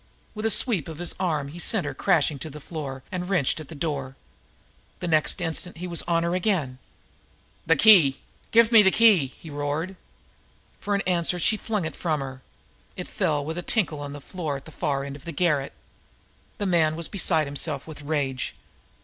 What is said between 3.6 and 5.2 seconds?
the door. The